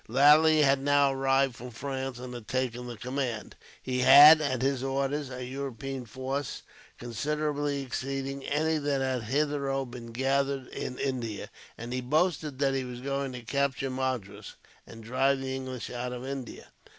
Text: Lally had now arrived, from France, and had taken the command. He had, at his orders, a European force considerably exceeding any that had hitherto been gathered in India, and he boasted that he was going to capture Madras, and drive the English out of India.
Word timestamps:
Lally 0.07 0.63
had 0.63 0.79
now 0.81 1.13
arrived, 1.13 1.55
from 1.55 1.69
France, 1.69 2.17
and 2.17 2.33
had 2.33 2.47
taken 2.47 2.87
the 2.87 2.97
command. 2.97 3.55
He 3.83 3.99
had, 3.99 4.41
at 4.41 4.63
his 4.63 4.81
orders, 4.83 5.29
a 5.29 5.45
European 5.45 6.07
force 6.07 6.63
considerably 6.97 7.83
exceeding 7.83 8.43
any 8.45 8.79
that 8.79 8.99
had 9.01 9.21
hitherto 9.25 9.85
been 9.85 10.11
gathered 10.11 10.65
in 10.69 10.97
India, 10.97 11.51
and 11.77 11.93
he 11.93 12.01
boasted 12.01 12.57
that 12.57 12.73
he 12.73 12.83
was 12.83 12.99
going 13.01 13.31
to 13.33 13.43
capture 13.43 13.91
Madras, 13.91 14.55
and 14.87 15.03
drive 15.03 15.39
the 15.39 15.55
English 15.55 15.91
out 15.91 16.13
of 16.13 16.25
India. 16.25 16.69